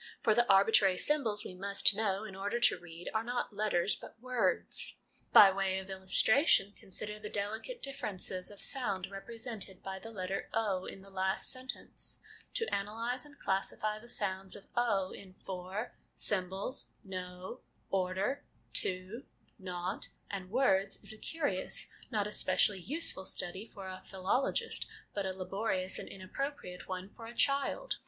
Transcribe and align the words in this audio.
For 0.23 0.33
the 0.33 0.51
arbitrary 0.51 0.97
symbols 0.97 1.45
we 1.45 1.53
must 1.53 1.95
know 1.95 2.23
in 2.23 2.35
order 2.35 2.59
to 2.59 2.79
read 2.79 3.11
are 3.13 3.23
not 3.23 3.55
letters, 3.55 3.95
but 3.95 4.19
words. 4.19 4.97
By 5.31 5.51
way 5.51 5.77
of 5.77 5.91
illustration, 5.91 6.73
consider 6.75 7.19
the 7.19 7.29
delicate 7.29 7.83
differences 7.83 8.49
of 8.49 8.63
sound 8.63 9.11
represented 9.11 9.83
by 9.83 9.99
the 9.99 10.09
letter 10.09 10.49
* 10.51 10.53
o' 10.55 10.85
in 10.87 11.03
the 11.03 11.11
last 11.11 11.51
sentence; 11.51 12.19
to 12.55 12.65
analyse 12.75 13.25
and 13.25 13.37
classify 13.39 13.99
the 13.99 14.09
sounds 14.09 14.55
of' 14.55 14.65
o' 14.91 15.11
in' 15.11 15.33
for,'' 15.45 15.93
symbols/ 16.29 16.89
* 16.97 17.03
know/' 17.17 17.59
order/ 17.91 18.43
* 18.59 18.73
to/' 18.81 19.21
not/ 19.71 20.07
and' 20.31 20.49
words/ 20.49 20.99
is 21.03 21.13
a 21.13 21.17
curious, 21.19 21.89
not 22.09 22.25
especially 22.25 22.79
useful, 22.79 23.23
study 23.27 23.67
for 23.71 23.87
a 23.87 24.01
philologist, 24.03 24.87
but 25.13 25.27
a 25.27 25.31
labori 25.31 25.85
ous 25.85 25.99
and 25.99 26.09
inappropriate 26.09 26.87
one 26.87 27.07
for 27.15 27.27
a 27.27 27.35
child. 27.35 27.97